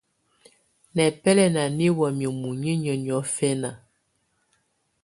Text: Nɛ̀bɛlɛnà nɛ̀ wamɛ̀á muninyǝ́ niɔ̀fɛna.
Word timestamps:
Nɛ̀bɛlɛnà 0.95 1.63
nɛ̀ 1.77 1.89
wamɛ̀á 1.97 2.31
muninyǝ́ 2.39 2.99
niɔ̀fɛna. 3.03 3.69